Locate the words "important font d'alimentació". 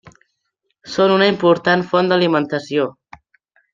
1.33-2.89